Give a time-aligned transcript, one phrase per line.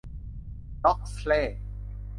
[0.83, 1.57] ล็อกซเล่ย์